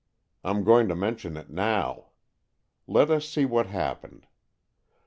I'm 0.43 0.63
going 0.63 0.87
to 0.87 0.95
mention 0.95 1.37
it 1.37 1.51
now. 1.51 2.07
Let 2.87 3.11
us 3.11 3.29
see 3.29 3.45
what 3.45 3.67
happened. 3.67 4.21
Mrs. 4.23 4.27